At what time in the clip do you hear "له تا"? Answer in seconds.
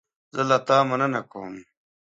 0.49-0.77